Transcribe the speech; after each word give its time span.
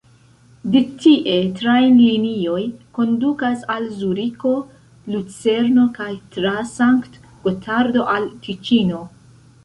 De 0.75 0.79
tie 1.01 1.33
trajnlinioj 1.57 2.61
kondukas 2.99 3.65
al 3.73 3.85
Zuriko, 3.99 4.53
Lucerno 5.15 5.83
kaj 5.97 6.07
tra 6.37 6.55
Sankt-Gotardo 6.71 8.07
al 8.15 8.27
Tiĉino. 8.47 9.03